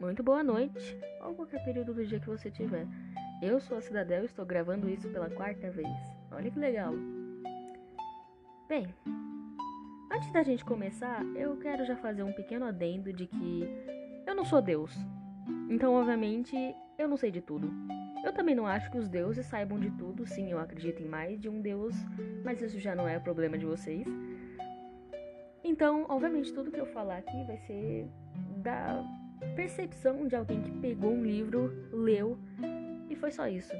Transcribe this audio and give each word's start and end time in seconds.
muito 0.00 0.22
boa 0.22 0.44
noite, 0.44 0.96
ou 1.24 1.34
qualquer 1.34 1.64
período 1.64 1.92
do 1.92 2.06
dia 2.06 2.20
que 2.20 2.28
você 2.28 2.50
tiver. 2.50 2.86
Eu 3.42 3.60
sou 3.60 3.78
a 3.78 3.80
Cidadel 3.80 4.22
e 4.22 4.26
estou 4.26 4.46
gravando 4.46 4.88
isso 4.88 5.08
pela 5.08 5.28
quarta 5.28 5.70
vez. 5.70 5.88
Olha 6.30 6.50
que 6.50 6.58
legal. 6.58 6.94
Bem, 8.68 8.86
antes 10.12 10.30
da 10.30 10.42
gente 10.44 10.64
começar, 10.64 11.24
eu 11.34 11.56
quero 11.56 11.84
já 11.84 11.96
fazer 11.96 12.22
um 12.22 12.32
pequeno 12.32 12.64
adendo 12.64 13.12
de 13.12 13.26
que 13.26 13.64
eu 14.24 14.36
não 14.36 14.44
sou 14.44 14.62
Deus. 14.62 14.94
Então, 15.68 15.94
obviamente, 15.94 16.56
eu 16.96 17.08
não 17.08 17.16
sei 17.16 17.32
de 17.32 17.40
tudo. 17.40 17.68
Eu 18.24 18.32
também 18.32 18.54
não 18.54 18.66
acho 18.66 18.90
que 18.92 18.98
os 18.98 19.08
deuses 19.08 19.46
saibam 19.46 19.80
de 19.80 19.90
tudo. 19.90 20.26
Sim, 20.26 20.50
eu 20.52 20.60
acredito 20.60 21.02
em 21.02 21.08
mais 21.08 21.40
de 21.40 21.48
um 21.48 21.60
deus, 21.60 21.94
mas 22.44 22.62
isso 22.62 22.78
já 22.78 22.94
não 22.94 23.08
é 23.08 23.18
problema 23.18 23.58
de 23.58 23.66
vocês. 23.66 24.06
Então, 25.64 26.06
obviamente, 26.08 26.52
tudo 26.52 26.70
que 26.70 26.80
eu 26.80 26.86
falar 26.86 27.18
aqui 27.18 27.44
vai 27.44 27.58
ser 27.58 28.08
da 28.58 29.04
percepção 29.54 30.26
de 30.26 30.36
alguém 30.36 30.62
que 30.62 30.70
pegou 30.72 31.12
um 31.12 31.22
livro, 31.22 31.72
leu 31.92 32.38
e 33.08 33.16
foi 33.16 33.30
só 33.30 33.46
isso. 33.46 33.72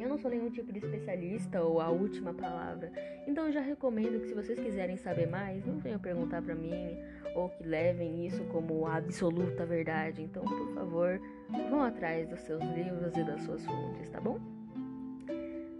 Eu 0.00 0.08
não 0.08 0.16
sou 0.16 0.30
nenhum 0.30 0.50
tipo 0.50 0.72
de 0.72 0.78
especialista 0.78 1.62
ou 1.62 1.80
a 1.80 1.90
última 1.90 2.32
palavra, 2.32 2.90
então 3.26 3.46
eu 3.46 3.52
já 3.52 3.60
recomendo 3.60 4.20
que 4.20 4.28
se 4.28 4.34
vocês 4.34 4.58
quiserem 4.58 4.96
saber 4.96 5.28
mais, 5.28 5.66
não 5.66 5.78
venham 5.78 5.98
perguntar 5.98 6.40
para 6.40 6.54
mim 6.54 6.96
ou 7.34 7.50
que 7.50 7.62
levem 7.62 8.26
isso 8.26 8.42
como 8.44 8.86
a 8.86 8.96
absoluta 8.96 9.66
verdade. 9.66 10.22
Então, 10.22 10.42
por 10.44 10.74
favor, 10.74 11.20
vão 11.68 11.82
atrás 11.82 12.26
dos 12.28 12.40
seus 12.40 12.62
livros 12.74 13.14
e 13.16 13.24
das 13.24 13.42
suas 13.42 13.64
fontes, 13.66 14.08
tá 14.08 14.20
bom? 14.20 14.55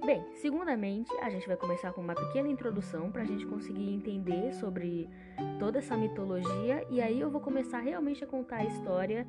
Bem, 0.07 0.25
segundamente, 0.37 1.13
a 1.21 1.29
gente 1.29 1.49
vai 1.49 1.57
começar 1.57 1.93
com 1.93 2.01
uma 2.01 2.15
pequena 2.15 2.49
introdução 2.49 3.11
para 3.11 3.23
a 3.23 3.25
gente 3.25 3.45
conseguir 3.45 3.93
entender 3.93 4.53
sobre 4.53 5.11
toda 5.59 5.81
essa 5.81 5.97
mitologia 5.97 6.87
e 6.89 7.01
aí 7.01 7.19
eu 7.19 7.29
vou 7.29 7.41
começar 7.41 7.81
realmente 7.81 8.23
a 8.23 8.27
contar 8.27 8.59
a 8.59 8.65
história 8.65 9.27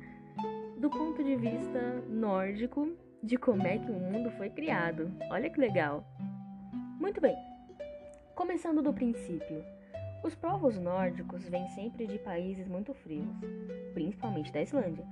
do 0.76 0.88
ponto 0.88 1.24
de 1.24 1.34
vista 1.34 2.04
nórdico 2.08 2.92
de 3.20 3.36
como 3.36 3.66
é 3.66 3.76
que 3.76 3.90
o 3.90 3.98
mundo 3.98 4.30
foi 4.30 4.50
criado. 4.50 5.10
Olha 5.32 5.50
que 5.50 5.58
legal! 5.58 6.06
Muito 7.00 7.20
bem, 7.20 7.36
começando 8.36 8.80
do 8.80 8.94
princípio. 8.94 9.64
Os 10.22 10.36
povos 10.36 10.78
nórdicos 10.78 11.42
vêm 11.48 11.66
sempre 11.70 12.06
de 12.06 12.20
países 12.20 12.68
muito 12.68 12.94
frios, 12.94 13.36
principalmente 13.94 14.52
da 14.52 14.62
Islândia. 14.62 15.04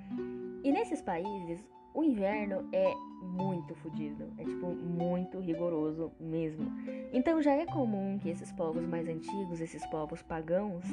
E 0.62 0.70
nesses 0.70 1.03
países, 1.03 1.61
o 1.97 2.05
inverno 2.05 2.69
é 2.72 2.94
muito 3.22 3.75
fodido, 3.77 4.30
é 4.36 4.44
tipo 4.44 4.66
muito 4.66 5.41
rigoroso 5.41 6.12
mesmo. 6.20 6.70
Então 7.11 7.41
já 7.41 7.52
é 7.52 7.64
comum 7.64 8.19
que 8.19 8.28
esses 8.28 8.52
povos 8.52 8.84
mais 8.86 9.08
antigos, 9.08 9.62
esses 9.62 9.84
povos 9.86 10.22
pagãos, 10.22 10.84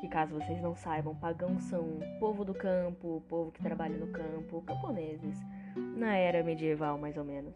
que 0.00 0.08
caso 0.08 0.34
vocês 0.34 0.58
não 0.62 0.74
saibam, 0.74 1.14
pagãos 1.14 1.62
são 1.64 1.98
povo 2.18 2.42
do 2.42 2.54
campo, 2.54 3.22
povo 3.28 3.52
que 3.52 3.62
trabalha 3.62 3.98
no 3.98 4.06
campo, 4.06 4.62
camponeses, 4.62 5.38
na 5.76 6.16
era 6.16 6.42
medieval 6.42 6.96
mais 6.96 7.18
ou 7.18 7.24
menos. 7.24 7.54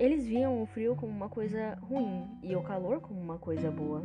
Eles 0.00 0.26
viam 0.26 0.60
o 0.60 0.66
frio 0.66 0.96
como 0.96 1.12
uma 1.12 1.28
coisa 1.28 1.78
ruim 1.82 2.26
e 2.42 2.56
o 2.56 2.62
calor 2.62 3.00
como 3.00 3.20
uma 3.20 3.38
coisa 3.38 3.70
boa. 3.70 4.02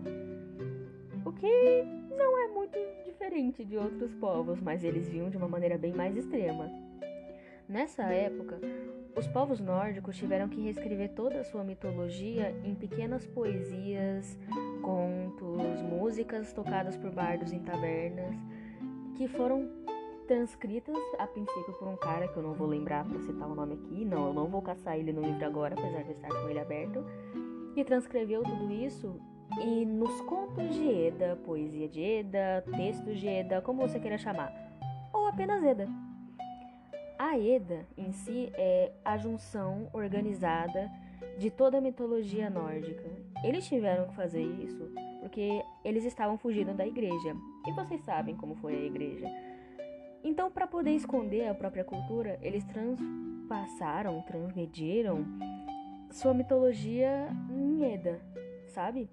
O 1.25 1.31
que 1.31 1.83
não 2.15 2.37
é 2.37 2.47
muito 2.49 2.77
diferente 3.03 3.65
de 3.65 3.77
outros 3.77 4.13
povos, 4.13 4.61
mas 4.61 4.83
eles 4.83 5.09
viam 5.09 5.31
de 5.31 5.37
uma 5.37 5.47
maneira 5.47 5.75
bem 5.75 5.91
mais 5.91 6.15
extrema. 6.15 6.69
Nessa 7.73 8.03
época, 8.03 8.59
os 9.17 9.27
povos 9.29 9.59
nórdicos 9.59 10.15
tiveram 10.15 10.47
que 10.47 10.61
reescrever 10.61 11.09
toda 11.15 11.39
a 11.39 11.43
sua 11.43 11.63
mitologia 11.63 12.55
em 12.63 12.75
pequenas 12.75 13.25
poesias, 13.25 14.37
contos, 14.83 15.81
músicas 15.81 16.53
tocadas 16.53 16.95
por 16.95 17.09
bardos 17.09 17.51
em 17.51 17.63
tabernas, 17.63 18.35
que 19.17 19.27
foram 19.27 19.67
transcritas 20.27 20.95
a 21.17 21.25
princípio 21.25 21.73
por 21.79 21.87
um 21.87 21.97
cara 21.97 22.27
que 22.27 22.37
eu 22.37 22.43
não 22.43 22.53
vou 22.53 22.67
lembrar 22.67 23.05
para 23.05 23.19
citar 23.21 23.49
o 23.49 23.55
nome 23.55 23.73
aqui, 23.73 24.05
não, 24.05 24.27
eu 24.27 24.33
não 24.35 24.45
vou 24.45 24.61
caçar 24.61 24.95
ele 24.95 25.11
no 25.11 25.23
livro 25.23 25.43
agora, 25.43 25.73
apesar 25.73 26.03
de 26.03 26.11
estar 26.11 26.29
com 26.29 26.47
ele 26.47 26.59
aberto, 26.59 27.03
e 27.75 27.83
transcreveu 27.83 28.43
tudo 28.43 28.71
isso 28.71 29.19
e 29.59 29.83
nos 29.83 30.21
contos 30.21 30.75
de 30.75 30.87
Eda, 30.87 31.39
poesia 31.43 31.89
de 31.89 32.03
Eda, 32.03 32.63
textos 32.75 33.19
de 33.19 33.27
Eda, 33.27 33.63
como 33.63 33.81
você 33.81 33.99
queira 33.99 34.19
chamar, 34.19 34.53
ou 35.11 35.25
apenas 35.25 35.63
Eda. 35.63 36.12
A 37.23 37.39
Eda 37.39 37.87
em 37.97 38.11
si 38.11 38.51
é 38.53 38.91
a 39.05 39.15
junção 39.17 39.89
organizada 39.93 40.91
de 41.37 41.49
toda 41.49 41.77
a 41.77 41.81
mitologia 41.81 42.49
nórdica. 42.49 43.09
Eles 43.45 43.65
tiveram 43.65 44.09
que 44.09 44.13
fazer 44.13 44.43
isso 44.43 44.91
porque 45.21 45.63
eles 45.85 46.03
estavam 46.03 46.37
fugindo 46.37 46.73
da 46.73 46.85
igreja. 46.85 47.33
E 47.65 47.71
vocês 47.71 48.01
sabem 48.01 48.35
como 48.35 48.55
foi 48.55 48.75
a 48.75 48.85
igreja. 48.85 49.25
Então, 50.21 50.51
para 50.51 50.67
poder 50.67 50.91
esconder 50.91 51.47
a 51.47 51.55
própria 51.55 51.85
cultura, 51.85 52.37
eles 52.41 52.65
transpassaram, 52.65 54.21
transmediram 54.23 55.25
sua 56.11 56.33
mitologia 56.33 57.29
em 57.49 57.85
Eda, 57.85 58.19
sabe? 58.67 59.09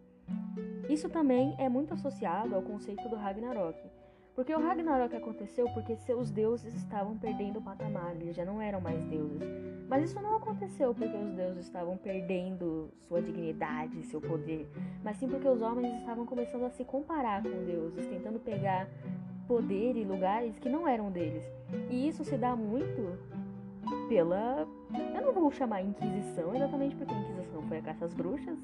Isso 0.88 1.08
também 1.08 1.54
é 1.58 1.68
muito 1.68 1.94
associado 1.94 2.56
ao 2.56 2.62
conceito 2.62 3.08
do 3.08 3.14
Ragnarok. 3.14 3.78
Porque 4.40 4.54
o 4.54 4.58
Ragnarok 4.58 5.14
aconteceu 5.14 5.68
porque 5.74 5.94
seus 5.96 6.30
deuses 6.30 6.72
estavam 6.72 7.14
perdendo 7.18 7.58
o 7.58 7.62
patamar, 7.62 8.16
eles 8.18 8.34
já 8.34 8.42
não 8.42 8.58
eram 8.58 8.80
mais 8.80 9.04
deuses. 9.04 9.46
Mas 9.86 10.04
isso 10.04 10.18
não 10.18 10.34
aconteceu 10.34 10.94
porque 10.94 11.14
os 11.14 11.34
deuses 11.34 11.66
estavam 11.66 11.98
perdendo 11.98 12.90
sua 13.06 13.20
dignidade, 13.20 14.02
seu 14.04 14.18
poder, 14.18 14.66
mas 15.04 15.18
sim 15.18 15.28
porque 15.28 15.46
os 15.46 15.60
homens 15.60 15.94
estavam 15.98 16.24
começando 16.24 16.64
a 16.64 16.70
se 16.70 16.82
comparar 16.86 17.42
com 17.42 17.66
deuses, 17.66 18.06
tentando 18.06 18.40
pegar 18.40 18.88
poder 19.46 19.94
e 19.94 20.04
lugares 20.04 20.58
que 20.58 20.70
não 20.70 20.88
eram 20.88 21.10
deles. 21.10 21.44
E 21.90 22.08
isso 22.08 22.24
se 22.24 22.38
dá 22.38 22.56
muito 22.56 23.18
pela. 24.08 24.66
Eu 25.14 25.20
não 25.20 25.32
vou 25.34 25.50
chamar 25.50 25.82
Inquisição, 25.82 26.54
exatamente 26.54 26.96
porque 26.96 27.12
a 27.12 27.18
Inquisição 27.18 27.60
foi 27.68 27.76
a 27.76 27.82
caça 27.82 28.06
às 28.06 28.14
bruxas. 28.14 28.58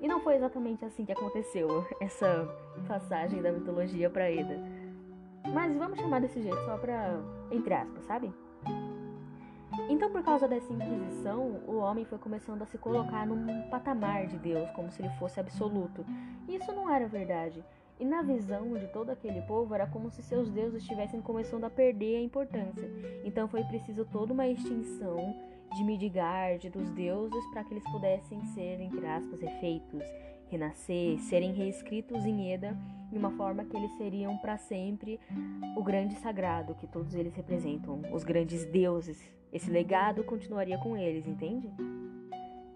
E 0.00 0.06
não 0.06 0.20
foi 0.20 0.36
exatamente 0.36 0.84
assim 0.84 1.04
que 1.04 1.10
aconteceu 1.10 1.84
essa 2.00 2.48
passagem 2.86 3.42
da 3.42 3.50
mitologia 3.50 4.08
para 4.08 4.30
Eda. 4.30 4.75
Mas 5.52 5.76
vamos 5.76 5.98
chamar 5.98 6.20
desse 6.20 6.40
jeito 6.40 6.58
só 6.64 6.76
pra. 6.76 7.18
entre 7.50 7.74
aspas, 7.74 8.04
sabe? 8.04 8.32
Então, 9.88 10.10
por 10.10 10.22
causa 10.22 10.48
dessa 10.48 10.72
inquisição, 10.72 11.60
o 11.66 11.76
homem 11.76 12.04
foi 12.04 12.18
começando 12.18 12.62
a 12.62 12.66
se 12.66 12.78
colocar 12.78 13.26
num 13.26 13.68
patamar 13.68 14.26
de 14.26 14.38
Deus, 14.38 14.70
como 14.70 14.90
se 14.90 15.02
ele 15.02 15.10
fosse 15.18 15.38
absoluto. 15.38 16.04
E 16.48 16.56
isso 16.56 16.72
não 16.72 16.90
era 16.90 17.06
verdade. 17.06 17.62
E 17.98 18.04
na 18.04 18.22
visão 18.22 18.74
de 18.74 18.86
todo 18.88 19.10
aquele 19.10 19.40
povo, 19.42 19.74
era 19.74 19.86
como 19.86 20.10
se 20.10 20.22
seus 20.22 20.50
deuses 20.50 20.82
estivessem 20.82 21.20
começando 21.20 21.64
a 21.64 21.70
perder 21.70 22.16
a 22.16 22.20
importância. 22.20 22.90
Então, 23.24 23.48
foi 23.48 23.62
preciso 23.64 24.04
toda 24.06 24.32
uma 24.32 24.46
extinção 24.46 25.34
de 25.74 25.84
Midgard, 25.84 26.68
dos 26.70 26.90
deuses, 26.90 27.46
para 27.52 27.62
que 27.62 27.74
eles 27.74 27.84
pudessem 27.84 28.44
ser, 28.46 28.80
entre 28.80 29.06
aspas, 29.06 29.42
efeitos 29.42 30.02
renascer, 30.48 31.18
serem 31.20 31.52
reescritos 31.52 32.24
em 32.24 32.52
Eda 32.52 32.76
de 33.10 33.18
uma 33.18 33.30
forma 33.30 33.64
que 33.64 33.76
eles 33.76 33.90
seriam 33.92 34.36
para 34.38 34.56
sempre 34.56 35.20
o 35.76 35.82
grande 35.82 36.14
sagrado 36.16 36.74
que 36.74 36.86
todos 36.86 37.14
eles 37.14 37.34
representam, 37.34 38.02
os 38.12 38.24
grandes 38.24 38.64
deuses. 38.66 39.20
Esse 39.52 39.70
legado 39.70 40.24
continuaria 40.24 40.78
com 40.78 40.96
eles, 40.96 41.26
entende? 41.26 41.70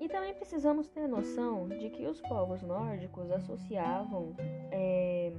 E 0.01 0.09
também 0.09 0.33
precisamos 0.33 0.89
ter 0.89 1.07
noção 1.07 1.69
de 1.69 1.91
que 1.91 2.07
os 2.07 2.21
povos 2.23 2.63
nórdicos 2.63 3.31
associavam. 3.31 4.35
É... 4.71 5.33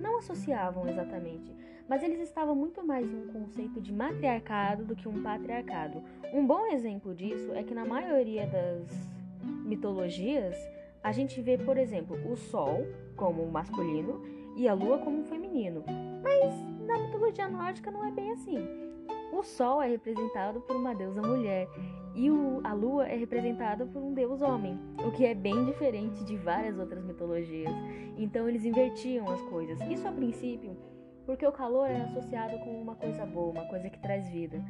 Não 0.00 0.18
associavam 0.18 0.88
exatamente, 0.88 1.54
mas 1.88 2.02
eles 2.02 2.20
estavam 2.20 2.54
muito 2.54 2.84
mais 2.86 3.06
em 3.06 3.16
um 3.16 3.32
conceito 3.32 3.80
de 3.80 3.92
matriarcado 3.92 4.84
do 4.84 4.96
que 4.96 5.08
um 5.08 5.22
patriarcado. 5.22 6.02
Um 6.32 6.46
bom 6.46 6.66
exemplo 6.68 7.14
disso 7.14 7.52
é 7.52 7.62
que 7.62 7.74
na 7.74 7.84
maioria 7.84 8.46
das 8.46 8.88
mitologias 9.64 10.56
a 11.02 11.12
gente 11.12 11.40
vê, 11.40 11.56
por 11.56 11.76
exemplo, 11.76 12.16
o 12.30 12.36
Sol 12.36 12.86
como 13.16 13.46
masculino 13.46 14.22
e 14.56 14.68
a 14.68 14.74
Lua 14.74 14.98
como 14.98 15.24
feminino. 15.24 15.84
Mas 16.22 16.54
na 16.86 16.98
mitologia 16.98 17.48
nórdica 17.48 17.90
não 17.90 18.04
é 18.04 18.10
bem 18.10 18.32
assim. 18.32 18.58
O 19.32 19.42
Sol 19.42 19.82
é 19.82 19.88
representado 19.88 20.60
por 20.60 20.76
uma 20.76 20.94
deusa 20.94 21.22
mulher 21.22 21.68
e 22.14 22.30
o, 22.30 22.60
a 22.64 22.72
Lua 22.72 23.06
é 23.06 23.16
representada 23.16 23.86
por 23.86 24.02
um 24.02 24.14
deus 24.14 24.42
homem, 24.42 24.78
o 25.06 25.10
que 25.12 25.24
é 25.24 25.34
bem 25.34 25.64
diferente 25.64 26.24
de 26.24 26.36
várias 26.36 26.78
outras 26.78 27.04
mitologias. 27.04 27.72
Então 28.16 28.48
eles 28.48 28.64
invertiam 28.64 29.28
as 29.30 29.40
coisas. 29.42 29.80
Isso 29.82 30.08
a 30.08 30.12
princípio 30.12 30.76
porque 31.28 31.46
o 31.46 31.52
calor 31.52 31.90
é 31.90 32.00
associado 32.00 32.58
com 32.60 32.80
uma 32.80 32.94
coisa 32.94 33.26
boa, 33.26 33.50
uma 33.50 33.66
coisa 33.66 33.90
que 33.90 33.98
traz 33.98 34.26
vida. 34.30 34.64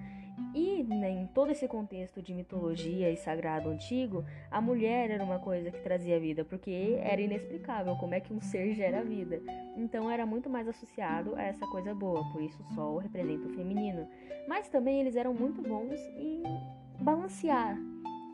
E 0.55 0.82
né, 0.82 1.11
em 1.11 1.26
todo 1.26 1.50
esse 1.50 1.67
contexto 1.69 2.23
de 2.23 2.32
mitologia 2.32 3.11
e 3.11 3.17
sagrado 3.17 3.69
antigo, 3.69 4.25
a 4.50 4.61
mulher 4.61 5.11
era 5.11 5.23
uma 5.23 5.38
coisa 5.38 5.70
que 5.70 5.81
trazia 5.81 6.19
vida, 6.19 6.44
porque 6.44 6.99
era 7.02 7.20
inexplicável 7.20 7.96
como 7.96 8.14
é 8.14 8.20
que 8.20 8.32
um 8.32 8.40
ser 8.40 8.75
gera 8.75 9.02
vida. 9.02 9.40
Então 9.76 10.11
era 10.11 10.25
muito 10.25 10.49
mais 10.49 10.67
associado 10.69 11.35
a 11.37 11.43
essa 11.43 11.67
coisa 11.67 11.94
boa, 11.94 12.25
por 12.32 12.43
isso 12.43 12.62
o 12.62 12.75
sol 12.75 12.99
representa 12.99 13.46
o 13.46 13.55
feminino. 13.55 14.08
Mas 14.46 14.69
também 14.69 15.00
eles 15.00 15.17
eram 15.17 15.35
muito 15.35 15.61
bons 15.62 16.00
em 16.17 16.43
balancear 17.00 17.79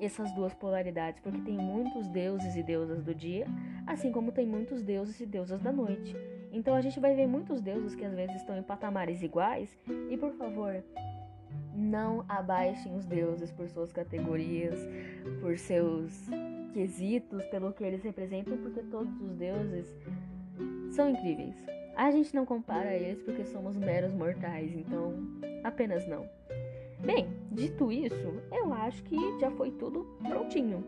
essas 0.01 0.33
duas 0.33 0.55
polaridades, 0.55 1.21
porque 1.21 1.41
tem 1.41 1.57
muitos 1.57 2.09
deuses 2.09 2.57
e 2.57 2.63
deusas 2.63 3.03
do 3.03 3.15
dia, 3.15 3.47
assim 3.87 4.13
como 4.13 4.33
tem 4.33 4.47
muitos 4.47 4.83
deuses 4.83 5.21
e 5.21 5.27
deusas 5.27 5.61
da 5.61 5.73
noite. 5.73 6.15
Então 6.55 6.73
a 6.77 6.81
gente 6.81 7.01
vai 7.01 7.17
ver 7.17 7.27
muitos 7.27 7.61
deuses 7.61 7.97
que 7.97 8.05
às 8.05 8.15
vezes 8.15 8.37
estão 8.37 8.57
em 8.57 8.63
patamares 8.63 9.23
iguais. 9.23 9.77
E 10.09 10.17
por 10.17 10.33
favor, 10.35 10.83
não 11.75 12.25
abaixem 12.29 12.95
os 12.95 13.05
deuses 13.05 13.51
por 13.51 13.69
suas 13.69 13.93
categorias, 13.93 14.79
por 15.41 15.59
seus 15.59 16.13
quesitos, 16.73 17.45
pelo 17.47 17.73
que 17.73 17.83
eles 17.83 18.05
representam, 18.05 18.57
porque 18.59 18.83
todos 18.83 19.21
os 19.21 19.35
deuses 19.35 19.93
são 20.93 21.11
incríveis. 21.11 21.57
A 21.97 22.13
gente 22.13 22.33
não 22.33 22.47
compara 22.47 22.95
eles 22.95 23.21
porque 23.23 23.45
somos 23.45 23.77
meros 23.77 24.13
mortais, 24.15 24.73
então 24.77 25.13
apenas 25.65 26.07
não. 26.07 26.25
Bem, 27.01 27.29
dito 27.51 27.91
isso, 27.91 28.41
eu 28.53 28.73
acho 28.73 29.03
que 29.03 29.17
já 29.41 29.51
foi 29.51 29.73
tudo 29.73 30.07
prontinho. 30.29 30.85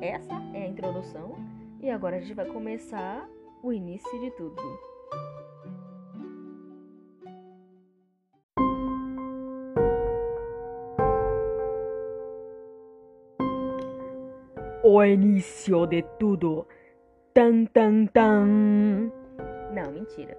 Essa 0.00 0.34
é 0.52 0.64
a 0.64 0.68
introdução 0.68 1.36
e 1.80 1.88
agora 1.88 2.16
a 2.16 2.20
gente 2.20 2.34
vai 2.34 2.46
começar 2.46 3.28
o 3.62 3.72
início 3.72 4.20
de 4.20 4.30
tudo. 4.32 4.87
O 14.90 15.04
início 15.04 15.86
de 15.86 16.00
tudo. 16.18 16.66
Tan 17.34 17.66
tan 17.66 18.06
tan. 18.06 19.12
Não, 19.70 19.92
mentira. 19.92 20.34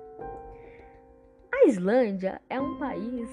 A 1.53 1.67
Islândia 1.67 2.41
é 2.49 2.59
um 2.59 2.79
país 2.79 3.29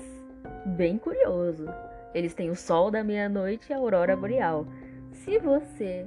bem 0.76 0.98
curioso. 0.98 1.64
Eles 2.12 2.34
têm 2.34 2.50
o 2.50 2.54
sol 2.54 2.90
da 2.90 3.02
meia-noite 3.02 3.70
e 3.70 3.72
a 3.72 3.78
aurora 3.78 4.14
boreal. 4.14 4.66
Se 5.10 5.38
você, 5.38 6.06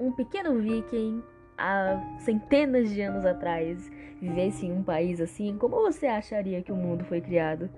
um 0.00 0.10
pequeno 0.10 0.58
viking, 0.58 1.22
há 1.56 2.02
centenas 2.18 2.90
de 2.90 3.00
anos 3.02 3.24
atrás, 3.24 3.88
vivesse 4.20 4.66
em 4.66 4.72
um 4.72 4.82
país 4.82 5.20
assim, 5.20 5.56
como 5.56 5.76
você 5.76 6.08
acharia 6.08 6.60
que 6.60 6.72
o 6.72 6.76
mundo 6.76 7.04
foi 7.04 7.20
criado? 7.20 7.70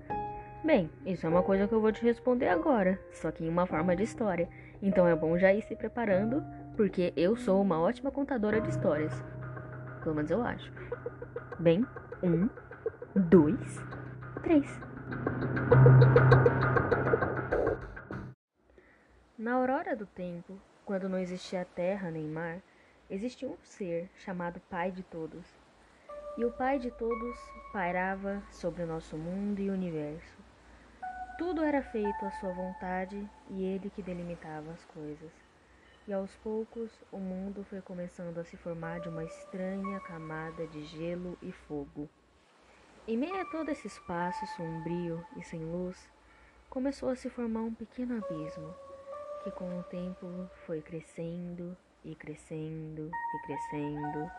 Bem, 0.63 0.89
isso 1.05 1.23
é 1.23 1.29
uma 1.29 1.43
coisa 1.43 1.67
que 1.67 1.73
eu 1.75 1.81
vou 1.81 1.91
te 1.91 2.03
responder 2.03 2.47
agora, 2.47 2.99
só 3.11 3.29
que 3.29 3.45
em 3.45 3.47
uma 3.47 3.67
forma 3.67 3.95
de 3.95 4.01
história. 4.01 4.49
Então 4.81 5.07
é 5.07 5.15
bom 5.15 5.37
já 5.37 5.53
ir 5.53 5.61
se 5.61 5.75
preparando, 5.75 6.43
porque 6.75 7.13
eu 7.15 7.35
sou 7.35 7.61
uma 7.61 7.79
ótima 7.79 8.11
contadora 8.11 8.59
de 8.59 8.69
histórias. 8.69 9.13
Pelo 10.01 10.15
menos 10.15 10.31
eu 10.31 10.41
acho. 10.41 10.71
Bem, 11.59 11.85
um, 12.23 12.49
dois, 13.15 13.79
três. 14.41 14.81
Na 19.37 19.53
aurora 19.53 19.95
do 19.95 20.07
tempo, 20.07 20.59
quando 20.85 21.07
não 21.07 21.19
existia 21.19 21.63
terra 21.63 22.09
nem 22.09 22.27
mar, 22.27 22.59
existia 23.09 23.47
um 23.47 23.57
ser 23.63 24.09
chamado 24.15 24.59
Pai 24.69 24.91
de 24.91 25.03
Todos. 25.03 25.45
E 26.37 26.45
o 26.45 26.51
Pai 26.51 26.79
de 26.79 26.89
Todos 26.89 27.37
pairava 27.71 28.41
sobre 28.49 28.81
o 28.81 28.87
nosso 28.87 29.15
mundo 29.17 29.59
e 29.59 29.69
universo. 29.69 30.40
Tudo 31.41 31.63
era 31.63 31.81
feito 31.81 32.23
à 32.23 32.29
sua 32.33 32.53
vontade 32.53 33.27
e 33.49 33.63
ele 33.63 33.89
que 33.89 34.03
delimitava 34.03 34.73
as 34.73 34.85
coisas. 34.85 35.31
E 36.07 36.13
aos 36.13 36.35
poucos 36.35 36.91
o 37.11 37.17
mundo 37.17 37.63
foi 37.63 37.81
começando 37.81 38.37
a 38.37 38.43
se 38.43 38.55
formar 38.55 38.99
de 38.99 39.09
uma 39.09 39.23
estranha 39.23 39.99
camada 40.01 40.67
de 40.67 40.85
gelo 40.85 41.35
e 41.41 41.51
fogo. 41.51 42.07
Em 43.07 43.17
meio 43.17 43.41
a 43.41 43.45
todo 43.45 43.69
esse 43.69 43.87
espaço 43.87 44.45
sombrio 44.55 45.25
e 45.35 45.41
sem 45.41 45.61
luz, 45.61 45.97
começou 46.69 47.09
a 47.09 47.15
se 47.15 47.27
formar 47.27 47.61
um 47.61 47.73
pequeno 47.73 48.23
abismo, 48.23 48.75
que 49.43 49.49
com 49.49 49.79
o 49.79 49.83
tempo 49.85 50.47
foi 50.67 50.79
crescendo 50.79 51.75
e 52.05 52.13
crescendo 52.13 53.09
e 53.09 53.47
crescendo, 53.47 54.31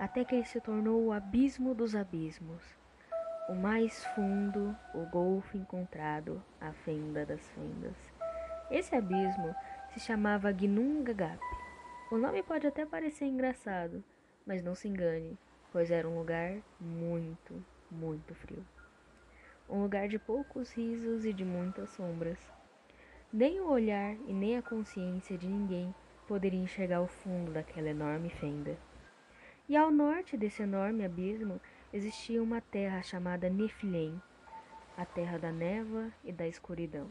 até 0.00 0.24
que 0.24 0.34
ele 0.34 0.46
se 0.46 0.60
tornou 0.60 1.00
o 1.00 1.12
abismo 1.12 1.76
dos 1.76 1.94
abismos 1.94 2.83
o 3.46 3.54
mais 3.54 4.04
fundo, 4.14 4.74
o 4.94 5.04
golfo 5.06 5.56
encontrado, 5.56 6.42
a 6.58 6.72
fenda 6.72 7.26
das 7.26 7.46
fendas. 7.50 7.96
Esse 8.70 8.94
abismo 8.96 9.54
se 9.92 10.00
chamava 10.00 10.50
Gnungagap. 10.50 11.38
O 12.10 12.16
nome 12.16 12.42
pode 12.42 12.66
até 12.66 12.86
parecer 12.86 13.26
engraçado, 13.26 14.02
mas 14.46 14.62
não 14.62 14.74
se 14.74 14.88
engane, 14.88 15.36
pois 15.70 15.90
era 15.90 16.08
um 16.08 16.18
lugar 16.18 16.56
muito, 16.80 17.62
muito 17.90 18.34
frio. 18.34 18.64
Um 19.68 19.82
lugar 19.82 20.08
de 20.08 20.18
poucos 20.18 20.72
risos 20.72 21.26
e 21.26 21.32
de 21.32 21.44
muitas 21.44 21.90
sombras. 21.90 22.38
Nem 23.30 23.60
o 23.60 23.68
olhar 23.68 24.14
e 24.26 24.32
nem 24.32 24.56
a 24.56 24.62
consciência 24.62 25.36
de 25.36 25.46
ninguém 25.46 25.94
poderia 26.26 26.60
enxergar 26.60 27.02
o 27.02 27.06
fundo 27.06 27.52
daquela 27.52 27.90
enorme 27.90 28.30
fenda. 28.30 28.78
E 29.68 29.76
ao 29.76 29.90
norte 29.90 30.36
desse 30.36 30.62
enorme 30.62 31.04
abismo 31.04 31.60
existia 31.94 32.42
uma 32.42 32.60
terra 32.60 33.00
chamada 33.04 33.48
Niflheim, 33.48 34.20
a 34.96 35.06
terra 35.06 35.38
da 35.38 35.52
névoa 35.52 36.10
e 36.24 36.32
da 36.32 36.44
escuridão. 36.44 37.08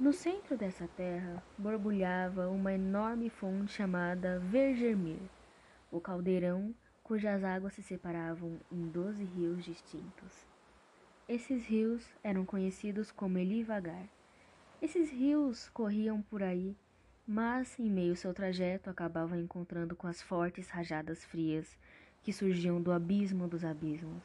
No 0.00 0.12
centro 0.12 0.58
dessa 0.58 0.88
terra 0.88 1.40
borbulhava 1.56 2.48
uma 2.48 2.72
enorme 2.72 3.30
fonte 3.30 3.70
chamada 3.70 4.40
Vergermir, 4.40 5.20
o 5.92 6.00
caldeirão 6.00 6.74
cujas 7.04 7.44
águas 7.44 7.74
se 7.74 7.84
separavam 7.84 8.58
em 8.68 8.88
doze 8.88 9.22
rios 9.22 9.64
distintos. 9.64 10.44
Esses 11.28 11.64
rios 11.66 12.04
eram 12.24 12.44
conhecidos 12.44 13.12
como 13.12 13.38
Elivagar. 13.38 14.08
Esses 14.82 15.08
rios 15.08 15.68
corriam 15.68 16.20
por 16.20 16.42
aí, 16.42 16.76
mas 17.24 17.78
em 17.78 17.88
meio 17.88 18.10
ao 18.10 18.16
seu 18.16 18.34
trajeto 18.34 18.90
acabavam 18.90 19.38
encontrando 19.38 19.94
com 19.94 20.08
as 20.08 20.20
fortes 20.20 20.68
rajadas 20.68 21.24
frias 21.24 21.78
que 22.22 22.32
surgiam 22.32 22.80
do 22.80 22.92
abismo 22.92 23.48
dos 23.48 23.64
abismos, 23.64 24.22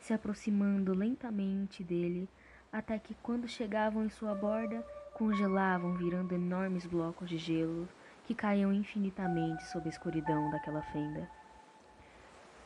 se 0.00 0.12
aproximando 0.12 0.94
lentamente 0.94 1.82
dele, 1.82 2.28
até 2.72 2.98
que, 2.98 3.14
quando 3.22 3.48
chegavam 3.48 4.04
em 4.04 4.08
sua 4.08 4.34
borda, 4.34 4.84
congelavam, 5.14 5.94
virando 5.94 6.34
enormes 6.34 6.86
blocos 6.86 7.28
de 7.28 7.38
gelo 7.38 7.88
que 8.24 8.34
caíam 8.34 8.72
infinitamente 8.72 9.64
sob 9.66 9.86
a 9.86 9.90
escuridão 9.90 10.50
daquela 10.50 10.82
fenda. 10.82 11.30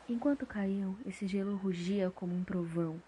Enquanto 0.09 0.45
caíam, 0.45 0.97
esse 1.05 1.27
gelo 1.27 1.55
rugia 1.55 2.11
como 2.11 2.35
um 2.35 2.43
trovão, 2.43 3.01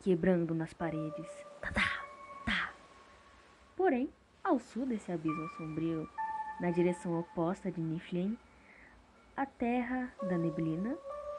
quebrando 0.00 0.54
nas 0.54 0.74
paredes. 0.74 1.26
Tá, 1.60 1.72
tá, 1.72 2.04
tá. 2.44 2.72
Porém, 3.76 4.10
ao 4.42 4.58
sul 4.58 4.84
desse 4.84 5.10
abismo 5.10 5.48
sombrio, 5.50 6.08
na 6.60 6.70
direção 6.70 7.18
oposta 7.18 7.70
de 7.70 7.80
Niflheim, 7.80 8.36
a 9.34 9.46
terra 9.46 10.12
da 10.28 10.36
neblina, 10.36 10.96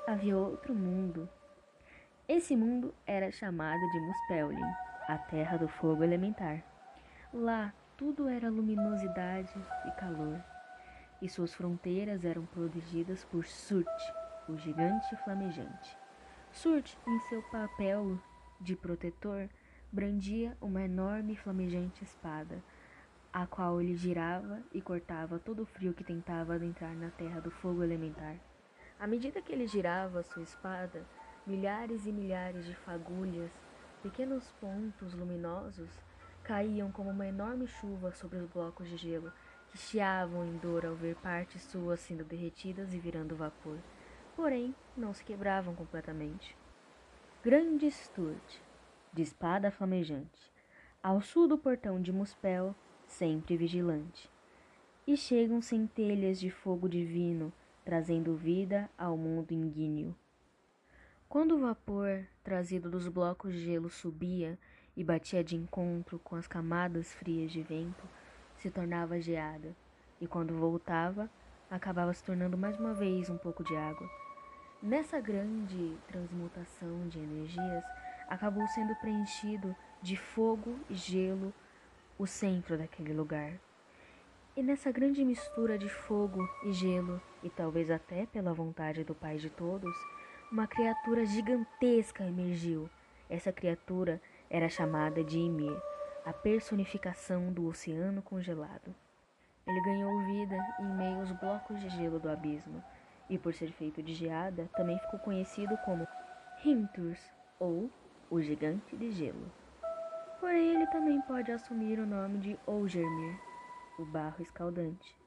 havia 0.07 0.35
outro 0.35 0.73
mundo. 0.73 1.29
Esse 2.27 2.55
mundo 2.55 2.93
era 3.05 3.31
chamado 3.31 3.79
de 3.91 3.99
Muspelheim, 3.99 4.73
a 5.07 5.17
terra 5.17 5.57
do 5.57 5.67
fogo 5.67 6.03
elementar. 6.03 6.63
Lá 7.31 7.71
tudo 7.95 8.27
era 8.27 8.49
luminosidade 8.49 9.53
e 9.85 9.91
calor, 9.91 10.43
e 11.21 11.29
suas 11.29 11.53
fronteiras 11.53 12.25
eram 12.25 12.45
protegidas 12.47 13.23
por 13.25 13.45
Surt, 13.45 13.87
o 14.49 14.57
gigante 14.57 15.15
flamejante. 15.23 15.95
Surt, 16.51 16.97
em 17.07 17.19
seu 17.21 17.43
papel 17.43 18.19
de 18.59 18.75
protetor, 18.75 19.47
brandia 19.91 20.57
uma 20.59 20.81
enorme 20.81 21.33
e 21.33 21.37
flamejante 21.37 22.03
espada, 22.03 22.57
a 23.33 23.47
qual 23.47 23.81
ele 23.81 23.95
girava 23.95 24.61
e 24.71 24.79
cortava 24.79 25.39
todo 25.39 25.63
o 25.63 25.65
frio 25.65 25.93
que 25.93 26.03
tentava 26.03 26.53
adentrar 26.53 26.95
na 26.95 27.09
terra 27.09 27.41
do 27.41 27.49
fogo 27.49 27.83
elementar. 27.83 28.37
À 28.99 29.07
medida 29.07 29.41
que 29.41 29.51
ele 29.51 29.65
girava 29.65 30.21
sua 30.21 30.43
espada, 30.43 31.03
milhares 31.45 32.05
e 32.05 32.11
milhares 32.11 32.63
de 32.63 32.75
fagulhas, 32.75 33.51
pequenos 34.03 34.51
pontos 34.61 35.15
luminosos, 35.15 35.89
caíam 36.43 36.91
como 36.91 37.09
uma 37.09 37.25
enorme 37.25 37.65
chuva 37.65 38.11
sobre 38.11 38.37
os 38.37 38.49
blocos 38.49 38.87
de 38.87 38.97
gelo, 38.97 39.33
que 39.69 39.77
chiavam 39.79 40.45
em 40.45 40.57
dor 40.57 40.85
ao 40.85 40.93
ver 40.93 41.15
partes 41.15 41.63
suas 41.63 41.99
sendo 42.01 42.23
derretidas 42.23 42.93
e 42.93 42.99
virando 42.99 43.35
vapor. 43.35 43.79
Porém, 44.35 44.75
não 44.95 45.11
se 45.11 45.23
quebravam 45.23 45.73
completamente. 45.73 46.55
Grande 47.43 47.89
Sturt, 47.89 48.59
de 49.11 49.23
espada 49.23 49.71
flamejante, 49.71 50.53
ao 51.01 51.19
sul 51.21 51.47
do 51.47 51.57
portão 51.57 51.99
de 51.99 52.11
Muspel, 52.11 52.75
sempre 53.13 53.55
vigilante. 53.55 54.29
E 55.05 55.15
chegam 55.15 55.61
centelhas 55.61 56.39
de 56.39 56.49
fogo 56.49 56.87
divino, 56.87 57.51
trazendo 57.83 58.35
vida 58.35 58.89
ao 58.97 59.17
mundo 59.17 59.51
inguíneo. 59.51 60.15
Quando 61.27 61.55
o 61.55 61.59
vapor 61.59 62.25
trazido 62.43 62.89
dos 62.89 63.07
blocos 63.07 63.53
de 63.53 63.65
gelo 63.65 63.89
subia 63.89 64.57
e 64.95 65.03
batia 65.03 65.43
de 65.43 65.55
encontro 65.55 66.19
com 66.19 66.35
as 66.35 66.47
camadas 66.47 67.13
frias 67.13 67.51
de 67.51 67.61
vento, 67.61 68.03
se 68.57 68.69
tornava 68.69 69.19
geada, 69.19 69.75
e 70.21 70.27
quando 70.27 70.57
voltava, 70.57 71.29
acabava 71.69 72.13
se 72.13 72.23
tornando 72.23 72.57
mais 72.57 72.79
uma 72.79 72.93
vez 72.93 73.29
um 73.29 73.37
pouco 73.37 73.63
de 73.63 73.75
água. 73.75 74.07
Nessa 74.81 75.19
grande 75.19 75.97
transmutação 76.07 77.07
de 77.09 77.19
energias, 77.19 77.83
acabou 78.27 78.67
sendo 78.67 78.95
preenchido 78.95 79.75
de 80.01 80.15
fogo 80.15 80.79
e 80.89 80.95
gelo 80.95 81.53
o 82.23 82.27
centro 82.27 82.77
daquele 82.77 83.11
lugar. 83.11 83.51
E 84.55 84.63
nessa 84.63 84.89
grande 84.93 85.25
mistura 85.25 85.77
de 85.77 85.89
fogo 85.89 86.47
e 86.63 86.71
gelo, 86.71 87.21
e 87.43 87.49
talvez 87.49 87.91
até 87.91 88.25
pela 88.25 88.53
vontade 88.53 89.03
do 89.03 89.13
Pai 89.13 89.35
de 89.35 89.49
todos, 89.49 89.93
uma 90.49 90.65
criatura 90.65 91.25
gigantesca 91.25 92.23
emergiu. 92.23 92.89
Essa 93.29 93.51
criatura 93.51 94.21
era 94.49 94.69
chamada 94.69 95.21
de 95.21 95.37
Ymir, 95.37 95.77
a 96.25 96.31
personificação 96.31 97.51
do 97.51 97.67
oceano 97.67 98.21
congelado. 98.21 98.95
Ele 99.67 99.81
ganhou 99.81 100.25
vida 100.25 100.55
em 100.79 100.95
meio 100.95 101.19
aos 101.19 101.31
blocos 101.33 101.77
de 101.81 101.89
gelo 101.89 102.19
do 102.19 102.29
abismo, 102.29 102.81
e 103.29 103.37
por 103.37 103.53
ser 103.53 103.73
feito 103.73 104.01
de 104.01 104.13
geada, 104.13 104.69
também 104.77 104.97
ficou 104.99 105.19
conhecido 105.19 105.75
como 105.83 106.07
Hrimthurs, 106.63 107.19
ou 107.59 107.91
o 108.29 108.41
Gigante 108.41 108.95
de 108.95 109.11
Gelo. 109.11 109.62
Porém, 110.43 110.75
ele 110.75 110.87
também 110.87 111.21
pode 111.21 111.53
assumir 111.53 111.97
o 111.99 112.05
nome 112.05 112.37
de 112.39 112.59
Olgermir, 112.67 113.39
o 113.97 114.03
barro 114.03 114.41
escaldante. 114.41 115.17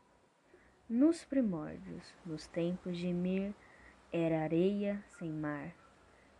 Nos 0.87 1.25
primórdios, 1.25 2.14
nos 2.26 2.46
tempos 2.46 2.99
de 2.99 3.06
Ymir, 3.06 3.54
era 4.12 4.42
areia 4.42 5.02
sem 5.18 5.32
mar, 5.32 5.75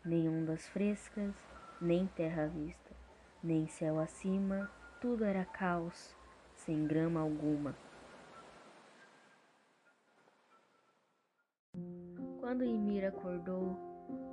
nem 0.04 0.28
ondas 0.28 0.68
frescas, 0.68 1.35
nem 1.80 2.06
terra 2.09 2.45
à 2.45 2.47
vista, 2.49 2.95
nem 3.42 3.66
céu 3.66 3.99
acima, 3.99 4.71
tudo 5.00 5.25
era 5.25 5.47
caos, 5.47 6.14
sem 6.54 6.87
grama 6.87 7.21
alguma. 7.21 7.75
Quando 12.40 12.62
Ymir 12.62 13.06
acordou, 13.06 13.75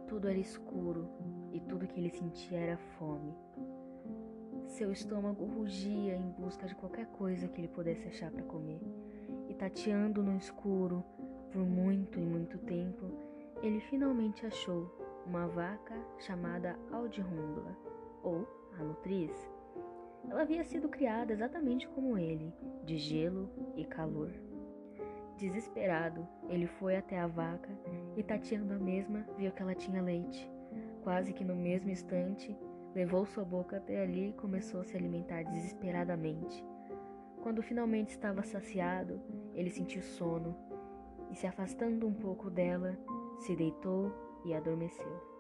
tudo 0.10 0.28
era 0.28 0.38
escuro 0.38 1.10
e 1.54 1.62
tudo 1.62 1.88
que 1.88 1.98
ele 1.98 2.10
sentia 2.10 2.60
era 2.60 2.78
fome. 2.98 3.34
Seu 4.74 4.92
estômago 4.92 5.46
rugia 5.46 6.16
em 6.16 6.32
busca 6.32 6.66
de 6.66 6.74
qualquer 6.74 7.06
coisa 7.06 7.48
que 7.48 7.62
ele 7.62 7.68
pudesse 7.68 8.08
achar 8.08 8.32
para 8.32 8.42
comer. 8.42 8.82
E 9.48 9.54
tateando 9.54 10.24
no 10.24 10.36
escuro 10.36 11.04
por 11.52 11.62
muito 11.62 12.20
e 12.20 12.26
muito 12.26 12.58
tempo, 12.58 13.06
ele 13.62 13.80
finalmente 13.82 14.48
achou 14.48 14.92
uma 15.28 15.46
vaca 15.48 15.94
chamada 16.18 16.76
Aldihundla, 16.92 17.78
ou 18.24 18.48
a 18.80 18.84
nutriz. 18.84 19.32
Ela 20.28 20.42
havia 20.42 20.64
sido 20.64 20.90
criada 20.90 21.32
exatamente 21.32 21.88
como 21.90 22.18
ele, 22.18 22.52
de 22.84 22.98
gelo 22.98 23.48
e 23.76 23.86
calor. 23.86 24.32
Desesperado, 25.38 26.28
ele 26.50 26.66
foi 26.66 26.96
até 26.96 27.20
a 27.20 27.28
vaca 27.28 27.70
e, 28.18 28.24
tateando 28.24 28.74
a 28.74 28.80
mesma, 28.80 29.24
viu 29.38 29.52
que 29.52 29.62
ela 29.62 29.76
tinha 29.76 30.02
leite. 30.02 30.52
Quase 31.04 31.32
que 31.32 31.46
no 31.46 31.56
mesmo 31.56 31.92
instante, 31.92 32.58
Levou 32.96 33.26
sua 33.26 33.44
boca 33.44 33.78
até 33.78 34.02
ali 34.04 34.30
e 34.30 34.34
começou 34.34 34.82
a 34.82 34.84
se 34.84 34.96
alimentar 34.96 35.44
desesperadamente. 35.44 36.64
Quando 37.42 37.64
finalmente 37.64 38.10
estava 38.10 38.44
saciado, 38.44 39.20
ele 39.54 39.70
sentiu 39.70 40.02
sono 40.02 40.56
e, 41.32 41.36
se 41.36 41.48
afastando 41.48 42.08
um 42.08 42.14
pouco 42.14 42.50
dela, 42.50 42.98
se 43.40 43.56
deitou 43.56 44.14
e 44.46 44.54
adormeceu. 44.54 45.34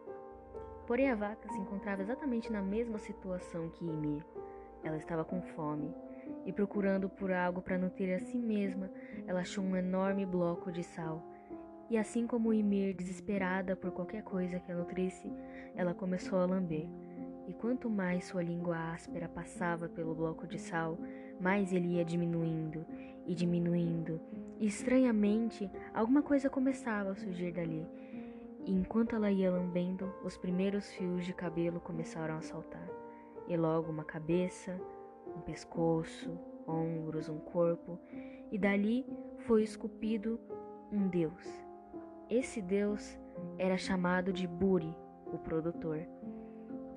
Porém, 0.88 1.10
a 1.10 1.16
vaca 1.16 1.48
se 1.48 1.60
encontrava 1.60 2.02
exatamente 2.02 2.52
na 2.52 2.62
mesma 2.62 2.98
situação 2.98 3.70
que 3.70 3.86
Ymir. 3.86 4.26
Ela 4.84 4.98
estava 4.98 5.24
com 5.24 5.42
fome 5.42 5.94
e, 6.46 6.52
procurando 6.52 7.08
por 7.08 7.32
algo 7.32 7.62
para 7.62 7.78
nutrir 7.78 8.18
a 8.18 8.20
si 8.20 8.38
mesma, 8.38 8.92
ela 9.28 9.42
achou 9.42 9.64
um 9.64 9.76
enorme 9.76 10.26
bloco 10.26 10.72
de 10.72 10.84
sal. 10.84 11.24
E 11.90 11.98
assim 11.98 12.26
como 12.26 12.54
Ymir, 12.54 12.96
desesperada 12.96 13.76
por 13.76 13.92
qualquer 13.92 14.24
coisa 14.24 14.60
que 14.60 14.72
a 14.72 14.76
nutrisse, 14.76 15.32
ela 15.76 15.94
começou 15.94 16.40
a 16.40 16.46
lamber. 16.46 16.90
E 17.48 17.54
quanto 17.54 17.90
mais 17.90 18.26
sua 18.26 18.42
língua 18.42 18.94
áspera 18.94 19.28
passava 19.28 19.90
pelo 19.90 20.16
bloco 20.16 20.48
de 20.48 20.58
sal, 20.58 20.98
mais 21.40 21.74
ele 21.74 21.96
ia 21.96 22.06
diminuindo 22.06 22.86
e 23.26 23.36
diminuindo. 23.36 24.20
E 24.60 24.66
estranhamente, 24.66 25.70
alguma 25.94 26.22
coisa 26.22 26.50
começava 26.50 27.12
a 27.12 27.16
surgir 27.16 27.52
dali. 27.52 27.86
E 28.66 28.72
enquanto 28.72 29.16
ela 29.16 29.30
ia 29.30 29.52
lambendo, 29.52 30.14
os 30.24 30.38
primeiros 30.38 30.90
fios 30.94 31.26
de 31.26 31.34
cabelo 31.34 31.82
começaram 31.82 32.38
a 32.38 32.42
saltar. 32.42 32.88
E 33.48 33.58
logo 33.58 33.92
uma 33.92 34.06
cabeça, 34.06 34.80
um 35.36 35.42
pescoço, 35.42 36.32
ombros, 36.66 37.28
um 37.28 37.40
corpo, 37.40 38.00
e 38.52 38.58
dali 38.58 39.06
foi 39.40 39.64
esculpido 39.64 40.40
um 40.92 41.10
deus. 41.10 41.44
Esse 42.30 42.62
deus 42.62 43.20
era 43.58 43.78
chamado 43.78 44.32
de 44.32 44.48
Buri, 44.48 44.96
o 45.34 45.38
produtor 45.38 46.08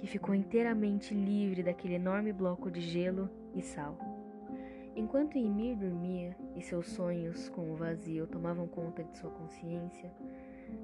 que 0.00 0.06
ficou 0.06 0.34
inteiramente 0.34 1.14
livre 1.14 1.62
daquele 1.62 1.94
enorme 1.94 2.32
bloco 2.32 2.70
de 2.70 2.80
gelo 2.80 3.28
e 3.54 3.62
sal. 3.62 3.98
Enquanto 4.94 5.36
Ymir 5.36 5.76
dormia 5.76 6.36
e 6.54 6.62
seus 6.62 6.88
sonhos 6.88 7.48
com 7.50 7.70
o 7.70 7.76
vazio 7.76 8.26
tomavam 8.26 8.66
conta 8.66 9.04
de 9.04 9.18
sua 9.18 9.30
consciência, 9.30 10.10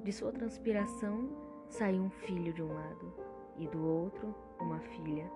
de 0.03 0.11
sua 0.11 0.31
transpiração 0.31 1.29
saiu 1.69 2.03
um 2.03 2.09
filho 2.09 2.53
de 2.53 2.61
um 2.61 2.71
lado 2.73 3.13
e 3.57 3.67
do 3.67 3.83
outro 3.83 4.35
uma 4.59 4.79
filha. 4.79 5.29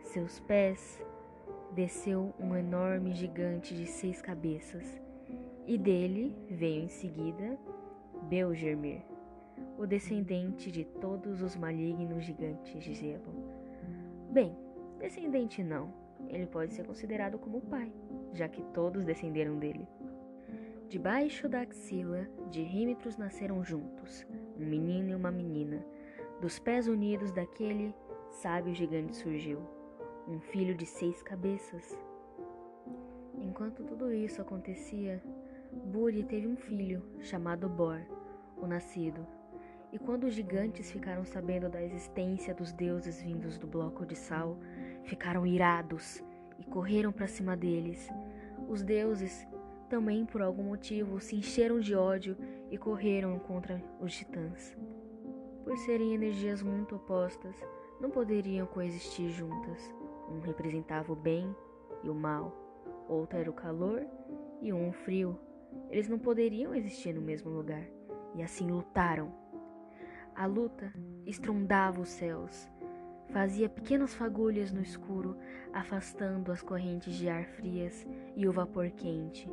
Seus 0.00 0.38
pés 0.40 1.02
desceu 1.72 2.32
um 2.38 2.54
enorme 2.54 3.12
gigante 3.14 3.74
de 3.74 3.86
seis 3.86 4.22
cabeças, 4.22 5.00
e 5.66 5.76
dele 5.76 6.36
veio 6.48 6.84
em 6.84 6.88
seguida 6.88 7.58
Belgermir, 8.28 9.02
o 9.78 9.86
descendente 9.86 10.70
de 10.70 10.84
todos 10.84 11.42
os 11.42 11.56
malignos 11.56 12.24
gigantes 12.24 12.82
de 12.82 12.94
gelo. 12.94 13.24
Bem, 14.30 14.56
descendente 14.98 15.62
não, 15.62 15.92
ele 16.28 16.46
pode 16.46 16.74
ser 16.74 16.86
considerado 16.86 17.38
como 17.38 17.60
pai, 17.60 17.92
já 18.32 18.48
que 18.48 18.62
todos 18.72 19.04
descenderam 19.04 19.58
dele. 19.58 19.86
Debaixo 20.88 21.48
da 21.48 21.62
axila 21.62 22.28
de 22.50 22.62
Rímitros 22.62 23.16
nasceram 23.16 23.64
juntos, 23.64 24.26
um 24.58 24.64
menino 24.64 25.10
e 25.10 25.14
uma 25.14 25.30
menina. 25.30 25.84
Dos 26.40 26.58
pés 26.58 26.86
unidos 26.86 27.32
daquele 27.32 27.94
sábio 28.30 28.74
gigante 28.74 29.16
surgiu, 29.16 29.60
um 30.28 30.40
filho 30.40 30.74
de 30.74 30.86
seis 30.86 31.22
cabeças. 31.22 31.98
Enquanto 33.40 33.82
tudo 33.84 34.12
isso 34.12 34.40
acontecia, 34.40 35.22
Buri 35.72 36.22
teve 36.22 36.46
um 36.46 36.56
filho 36.56 37.02
chamado 37.20 37.68
Bor, 37.68 38.00
o 38.56 38.66
nascido, 38.66 39.26
e 39.94 39.98
quando 39.98 40.24
os 40.24 40.34
gigantes 40.34 40.90
ficaram 40.90 41.24
sabendo 41.24 41.68
da 41.68 41.80
existência 41.80 42.52
dos 42.52 42.72
deuses 42.72 43.22
vindos 43.22 43.56
do 43.56 43.68
bloco 43.68 44.04
de 44.04 44.16
sal, 44.16 44.58
ficaram 45.04 45.46
irados 45.46 46.20
e 46.58 46.64
correram 46.64 47.12
para 47.12 47.28
cima 47.28 47.56
deles. 47.56 48.10
Os 48.68 48.82
deuses 48.82 49.46
também, 49.88 50.26
por 50.26 50.42
algum 50.42 50.64
motivo, 50.64 51.20
se 51.20 51.36
encheram 51.36 51.78
de 51.78 51.94
ódio 51.94 52.36
e 52.72 52.76
correram 52.76 53.38
contra 53.38 53.80
os 54.00 54.12
titãs. 54.16 54.76
Por 55.62 55.78
serem 55.78 56.12
energias 56.12 56.60
muito 56.60 56.96
opostas, 56.96 57.54
não 58.00 58.10
poderiam 58.10 58.66
coexistir 58.66 59.30
juntas. 59.30 59.94
Um 60.28 60.40
representava 60.40 61.12
o 61.12 61.16
bem 61.16 61.54
e 62.02 62.10
o 62.10 62.14
mal, 62.14 62.52
outro 63.08 63.38
era 63.38 63.48
o 63.48 63.54
calor 63.54 64.04
e 64.60 64.72
um 64.72 64.88
o 64.88 64.92
frio. 64.92 65.38
Eles 65.88 66.08
não 66.08 66.18
poderiam 66.18 66.74
existir 66.74 67.14
no 67.14 67.22
mesmo 67.22 67.48
lugar, 67.48 67.84
e 68.34 68.42
assim 68.42 68.66
lutaram 68.66 69.43
a 70.34 70.46
luta 70.46 70.92
estrondava 71.26 72.00
os 72.00 72.08
céus, 72.08 72.68
fazia 73.30 73.68
pequenas 73.68 74.14
fagulhas 74.14 74.72
no 74.72 74.80
escuro, 74.80 75.36
afastando 75.72 76.50
as 76.50 76.62
correntes 76.62 77.14
de 77.14 77.28
ar 77.28 77.44
frias 77.44 78.06
e 78.36 78.46
o 78.46 78.52
vapor 78.52 78.90
quente. 78.90 79.48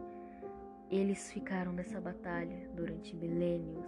Eles 0.90 1.32
ficaram 1.32 1.72
nessa 1.72 2.02
batalha 2.02 2.70
durante 2.76 3.16
milênios, 3.16 3.88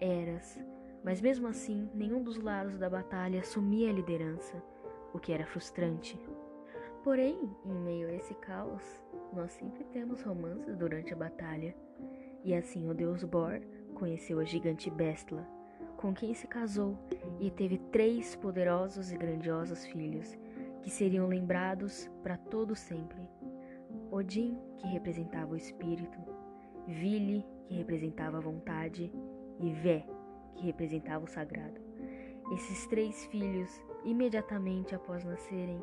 eras, 0.00 0.60
mas 1.04 1.20
mesmo 1.20 1.46
assim 1.46 1.88
nenhum 1.94 2.22
dos 2.22 2.36
lados 2.36 2.76
da 2.78 2.90
batalha 2.90 3.40
assumia 3.40 3.90
a 3.90 3.92
liderança, 3.92 4.62
o 5.14 5.18
que 5.18 5.32
era 5.32 5.46
frustrante. 5.46 6.20
Porém, 7.02 7.50
em 7.64 7.74
meio 7.74 8.08
a 8.08 8.12
esse 8.12 8.34
caos, 8.34 8.82
nós 9.32 9.52
sempre 9.52 9.84
temos 9.84 10.20
romances 10.20 10.76
durante 10.76 11.12
a 11.14 11.16
batalha. 11.16 11.74
E 12.44 12.54
assim 12.54 12.88
o 12.90 12.94
deus 12.94 13.24
Bor 13.24 13.60
conheceu 13.94 14.38
a 14.38 14.44
gigante 14.44 14.90
Bestla, 14.90 15.46
com 15.98 16.14
quem 16.14 16.32
se 16.32 16.46
casou 16.46 16.96
e 17.40 17.50
teve 17.50 17.76
três 17.76 18.36
poderosos 18.36 19.12
e 19.12 19.18
grandiosos 19.18 19.84
filhos, 19.84 20.38
que 20.80 20.88
seriam 20.88 21.26
lembrados 21.26 22.08
para 22.22 22.36
todo 22.36 22.74
sempre. 22.74 23.18
Odin, 24.10 24.56
que 24.78 24.86
representava 24.86 25.52
o 25.52 25.56
espírito, 25.56 26.18
Vili, 26.86 27.44
que 27.66 27.74
representava 27.74 28.38
a 28.38 28.40
vontade, 28.40 29.12
e 29.58 29.72
Vé, 29.72 30.06
que 30.54 30.66
representava 30.66 31.24
o 31.24 31.28
sagrado. 31.28 31.80
Esses 32.52 32.86
três 32.86 33.26
filhos, 33.26 33.68
imediatamente 34.04 34.94
após 34.94 35.24
nascerem, 35.24 35.82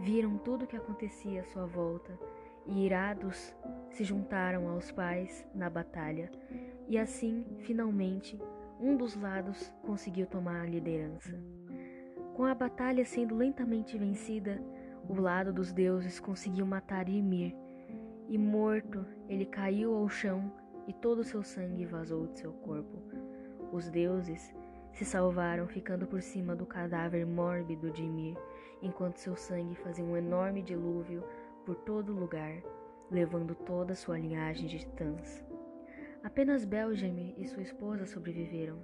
viram 0.00 0.36
tudo 0.36 0.64
o 0.64 0.66
que 0.66 0.76
acontecia 0.76 1.42
à 1.42 1.44
sua 1.44 1.64
volta 1.64 2.18
e, 2.66 2.84
irados, 2.84 3.54
se 3.90 4.02
juntaram 4.02 4.68
aos 4.68 4.90
pais 4.90 5.46
na 5.54 5.70
batalha, 5.70 6.30
e 6.88 6.98
assim, 6.98 7.46
finalmente, 7.60 8.38
um 8.80 8.96
dos 8.96 9.14
lados 9.16 9.72
conseguiu 9.82 10.26
tomar 10.26 10.62
a 10.62 10.66
liderança. 10.66 11.38
Com 12.34 12.44
a 12.44 12.54
batalha 12.54 13.04
sendo 13.04 13.34
lentamente 13.34 13.96
vencida, 13.96 14.60
o 15.08 15.14
lado 15.20 15.52
dos 15.52 15.72
deuses 15.72 16.18
conseguiu 16.18 16.66
matar 16.66 17.08
Ymir, 17.08 17.54
e 18.28 18.38
morto, 18.38 19.04
ele 19.28 19.44
caiu 19.44 19.94
ao 19.94 20.08
chão 20.08 20.50
e 20.88 20.92
todo 20.92 21.20
o 21.20 21.24
seu 21.24 21.42
sangue 21.42 21.84
vazou 21.84 22.26
de 22.26 22.38
seu 22.38 22.52
corpo. 22.52 22.98
Os 23.70 23.90
deuses 23.90 24.54
se 24.92 25.04
salvaram 25.04 25.66
ficando 25.66 26.06
por 26.06 26.22
cima 26.22 26.56
do 26.56 26.64
cadáver 26.64 27.26
mórbido 27.26 27.90
de 27.90 28.02
Ymir, 28.02 28.36
enquanto 28.80 29.18
seu 29.18 29.36
sangue 29.36 29.74
fazia 29.76 30.04
um 30.04 30.16
enorme 30.16 30.62
dilúvio 30.62 31.22
por 31.64 31.74
todo 31.76 32.12
lugar, 32.12 32.62
levando 33.10 33.54
toda 33.54 33.94
sua 33.94 34.18
linhagem 34.18 34.66
de 34.66 34.78
titãs. 34.78 35.44
Apenas 36.24 36.64
Belgemir 36.64 37.34
e 37.36 37.46
sua 37.46 37.62
esposa 37.62 38.06
sobreviveram. 38.06 38.78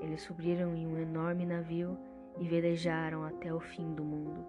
Eles 0.00 0.22
subiram 0.22 0.74
em 0.74 0.88
um 0.88 0.98
enorme 0.98 1.46
navio 1.46 1.96
e 2.36 2.48
velejaram 2.48 3.22
até 3.22 3.54
o 3.54 3.60
fim 3.60 3.94
do 3.94 4.02
mundo. 4.02 4.44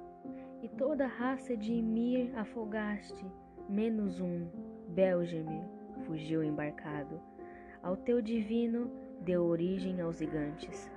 E 0.63 0.67
toda 0.67 1.05
a 1.05 1.07
raça 1.07 1.55
de 1.55 1.71
Ymir 1.71 2.35
afogaste, 2.35 3.23
menos 3.69 4.19
um, 4.19 4.47
Belgemir, 4.87 5.63
fugiu 6.07 6.43
embarcado. 6.43 7.21
Ao 7.83 7.95
teu 7.95 8.19
divino 8.19 8.91
deu 9.21 9.43
origem 9.43 10.01
aos 10.01 10.17
gigantes. 10.17 10.91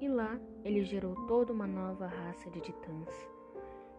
E 0.00 0.08
lá 0.08 0.40
ele 0.64 0.82
gerou 0.82 1.14
toda 1.26 1.52
uma 1.52 1.66
nova 1.66 2.06
raça 2.06 2.48
de 2.50 2.62
titãs, 2.62 3.30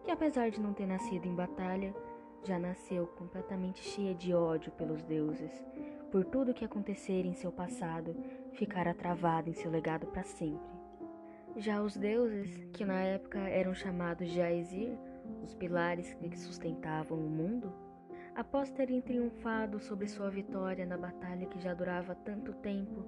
que 0.02 0.10
apesar 0.10 0.50
de 0.50 0.60
não 0.60 0.72
ter 0.72 0.86
nascido 0.86 1.26
em 1.26 1.34
batalha, 1.34 1.94
já 2.42 2.58
nasceu 2.58 3.06
completamente 3.06 3.84
cheia 3.84 4.14
de 4.14 4.34
ódio 4.34 4.72
pelos 4.72 5.02
deuses, 5.04 5.52
por 6.10 6.24
tudo 6.24 6.52
que 6.52 6.64
acontecer 6.64 7.24
em 7.24 7.34
seu 7.34 7.52
passado, 7.52 8.16
ficara 8.52 8.92
travado 8.92 9.48
em 9.48 9.52
seu 9.52 9.70
legado 9.70 10.06
para 10.08 10.24
sempre. 10.24 10.80
Já 11.56 11.82
os 11.82 11.96
deuses, 11.96 12.64
que 12.72 12.84
na 12.84 13.00
época 13.00 13.38
eram 13.38 13.74
chamados 13.74 14.28
de 14.28 14.40
Aesir, 14.40 14.96
os 15.42 15.54
pilares 15.54 16.14
que 16.14 16.38
sustentavam 16.38 17.18
o 17.18 17.30
mundo, 17.30 17.72
após 18.34 18.70
terem 18.70 19.00
triunfado 19.00 19.78
sobre 19.80 20.08
sua 20.08 20.30
vitória 20.30 20.84
na 20.86 20.96
batalha 20.96 21.46
que 21.46 21.60
já 21.60 21.74
durava 21.74 22.14
tanto 22.14 22.52
tempo, 22.54 23.04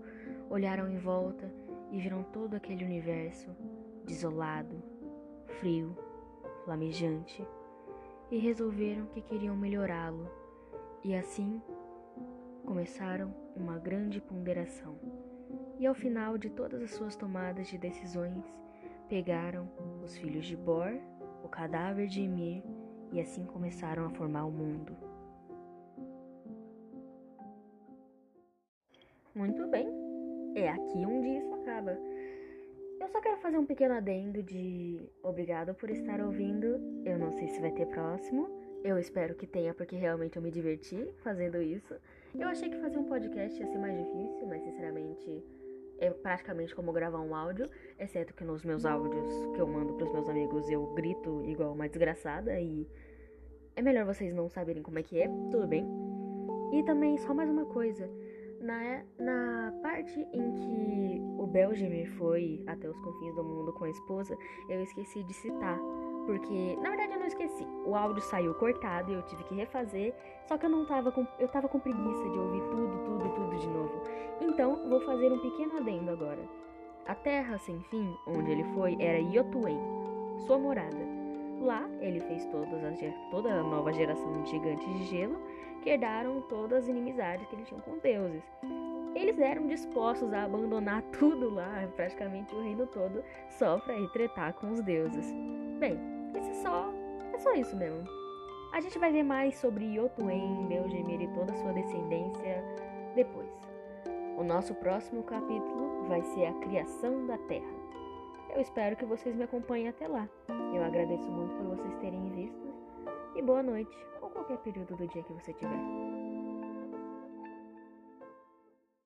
olharam 0.51 0.89
em 0.89 0.99
volta 0.99 1.53
e 1.91 2.01
viram 2.01 2.23
todo 2.25 2.55
aquele 2.55 2.85
universo 2.85 3.51
desolado, 4.05 4.83
frio, 5.61 5.97
flamejante, 6.65 7.47
e 8.31 8.39
resolveram 8.39 9.07
que 9.07 9.21
queriam 9.21 9.57
melhorá-lo, 9.57 10.31
e 11.05 11.15
assim 11.15 11.61
começaram 12.65 13.35
uma 13.57 13.79
grande 13.79 14.21
ponderação. 14.21 14.97
E 15.79 15.87
ao 15.87 15.95
final 15.95 16.39
de 16.39 16.51
todas 16.51 16.83
as 16.83 16.91
suas 16.93 17.17
tomadas 17.17 17.69
de 17.69 17.77
decisões, 17.77 18.45
pegaram 19.09 19.69
os 20.03 20.17
filhos 20.17 20.47
de 20.47 20.57
Bor, 20.57 20.93
o 21.45 21.49
cadáver 21.49 22.07
de 22.07 22.23
Ymir, 22.23 22.63
e 23.13 23.21
assim 23.21 23.45
começaram 23.45 24.07
a 24.07 24.11
formar 24.11 24.45
o 24.47 24.51
mundo. 24.51 24.97
Muito 29.35 29.67
bem, 29.69 29.89
é 30.55 30.69
aqui 30.69 31.05
onde 31.07 31.29
isso 31.29 31.55
acaba. 31.55 31.99
Eu 33.01 33.09
só 33.09 33.21
quero 33.21 33.39
fazer 33.39 33.59
um 33.59 33.67
pequeno 33.67 33.95
adendo 33.95 34.43
de 34.43 35.11
obrigado 35.23 35.75
por 35.75 35.91
estar 35.91 36.21
ouvindo. 36.21 36.81
Eu 37.05 37.19
não 37.19 37.33
sei 37.33 37.49
se 37.49 37.61
vai 37.61 37.73
ter 37.73 37.87
próximo. 37.87 38.49
Eu 38.85 38.99
espero 38.99 39.35
que 39.35 39.47
tenha, 39.47 39.75
porque 39.75 39.97
realmente 39.97 40.37
eu 40.37 40.43
me 40.43 40.51
diverti 40.51 41.13
fazendo 41.23 41.61
isso. 41.61 41.95
Eu 42.39 42.49
achei 42.49 42.71
que 42.71 42.79
fazer 42.79 42.99
um 42.99 43.05
podcast 43.05 43.61
ia 43.61 43.67
ser 43.67 43.79
mais 43.79 43.97
difícil, 43.97 44.47
mas 44.47 44.63
sinceramente 44.63 45.45
é 45.99 46.11
praticamente 46.11 46.75
como 46.75 46.93
gravar 46.93 47.21
um 47.21 47.35
áudio, 47.35 47.69
exceto 47.99 48.35
que 48.35 48.43
nos 48.43 48.65
meus 48.65 48.85
áudios 48.85 49.47
que 49.55 49.61
eu 49.61 49.67
mando 49.67 49.95
pros 49.95 50.11
meus 50.11 50.29
amigos 50.29 50.69
eu 50.69 50.87
grito 50.95 51.45
igual 51.45 51.73
uma 51.73 51.89
desgraçada 51.89 52.59
e 52.59 52.89
é 53.77 53.83
melhor 53.83 54.05
vocês 54.07 54.35
não 54.35 54.49
saberem 54.49 54.83
como 54.83 54.99
é 54.99 55.03
que 55.03 55.21
é, 55.21 55.29
tudo 55.51 55.67
bem. 55.67 55.87
E 56.73 56.83
também 56.85 57.19
só 57.19 57.35
mais 57.35 57.51
uma 57.51 57.67
coisa. 57.67 58.09
Na, 58.61 59.05
na 59.19 59.73
parte 59.83 60.21
em 60.33 60.55
que 60.55 61.21
o 61.39 61.47
Belgemir 61.47 62.11
foi 62.13 62.63
até 62.67 62.89
os 62.89 62.99
confins 63.01 63.35
do 63.35 63.45
mundo 63.45 63.73
com 63.73 63.85
a 63.85 63.91
esposa, 63.91 64.37
eu 64.69 64.83
esqueci 64.83 65.23
de 65.25 65.35
citar. 65.35 65.79
Porque, 66.27 66.77
na 66.81 66.91
verdade, 66.91 67.13
eu 67.13 67.19
não 67.19 67.27
esqueci. 67.27 67.67
O 67.85 67.95
áudio 67.95 68.23
saiu 68.23 68.55
cortado 68.55 69.11
e 69.11 69.15
eu 69.15 69.23
tive 69.23 69.43
que 69.45 69.55
refazer. 69.55 70.15
Só 70.47 70.57
que 70.57 70.67
eu 70.67 70.71
não 70.71 70.85
tava 70.87 71.11
com. 71.11 71.27
Eu 71.39 71.49
tava 71.49 71.69
com 71.69 71.81
preguiça 71.81 72.29
de 72.31 72.39
ouvir 72.39 72.63
tudo, 72.71 73.05
tudo, 73.05 73.35
tudo 73.35 73.59
de 73.59 73.69
novo. 73.69 74.03
Então, 74.41 74.89
vou 74.89 75.01
fazer 75.01 75.33
um 75.33 75.39
pequeno 75.39 75.79
adendo 75.79 76.11
agora. 76.11 76.41
A 77.07 77.15
terra 77.15 77.59
sem 77.59 77.81
fim, 77.91 78.17
onde 78.27 78.51
ele 78.53 78.65
foi, 78.75 78.97
era 79.01 79.19
Yotuen, 79.19 79.79
sua 80.47 80.57
morada. 80.57 81.23
Lá, 81.61 81.89
ele 82.01 82.21
fez 82.21 82.45
as, 82.45 83.15
toda 83.31 83.53
a 83.53 83.63
nova 83.63 83.93
geração 83.93 84.43
de 84.43 84.51
gigantes 84.51 84.87
de 84.87 85.05
gelo 85.05 85.41
que 85.83 85.91
herdaram 85.91 86.41
todas 86.43 86.85
as 86.85 86.89
inimizades 86.89 87.47
que 87.49 87.57
eles 87.57 87.69
tinham 87.69 87.81
com 87.81 87.99
deuses. 87.99 88.43
Eles 89.15 89.39
eram 89.39 89.67
dispostos 89.67 90.33
a 90.33 90.45
abandonar 90.45 91.03
tudo 91.19 91.53
lá, 91.53 91.87
praticamente 91.97 92.55
o 92.55 92.63
reino 92.63 92.87
todo, 92.87 93.23
só 93.51 93.79
para 93.79 93.99
ir 93.99 94.09
tretar 94.11 94.55
com 94.55 94.71
os 94.71 94.81
deuses. 94.81 95.27
Bem, 95.79 95.99
só, 96.55 96.93
é 97.33 97.39
só 97.39 97.53
isso 97.55 97.77
mesmo. 97.77 98.05
A 98.73 98.81
gente 98.81 98.99
vai 98.99 99.13
ver 99.13 99.23
mais 99.23 99.57
sobre 99.59 99.85
Yotuen, 99.85 100.67
Belgemir 100.67 101.21
e 101.21 101.29
toda 101.29 101.53
a 101.53 101.57
sua 101.57 101.73
descendência 101.73 102.65
depois. 103.15 103.51
O 104.39 104.43
nosso 104.43 104.75
próximo 104.77 105.23
capítulo 105.23 106.05
vai 106.09 106.23
ser 106.23 106.47
a 106.47 106.55
criação 106.55 107.27
da 107.27 107.37
Terra. 107.39 107.83
Eu 108.55 108.61
espero 108.61 108.97
que 108.97 109.05
vocês 109.05 109.35
me 109.35 109.45
acompanhem 109.45 109.89
até 109.89 110.09
lá. 110.09 110.29
Eu 110.75 110.83
agradeço 110.83 111.31
muito 111.31 111.55
por 111.55 111.77
vocês 111.77 111.95
terem 111.97 112.31
visto 112.31 112.73
e 113.35 113.43
boa 113.43 113.63
noite, 113.63 113.97
ou 114.21 114.29
qualquer 114.31 114.59
período 114.59 114.97
do 114.97 115.07
dia 115.07 115.23
que 115.23 115.33
você 115.33 115.53
tiver. 115.53 116.02